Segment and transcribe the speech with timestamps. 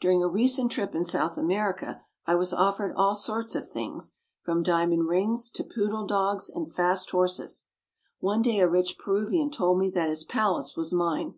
[0.00, 4.64] During a recent trip in South America I was offered all sorts of things, from
[4.64, 7.66] diamond rings to poodle dogs and fast horses.
[8.18, 11.36] One day a rich Peruvian told me that his palace was mine.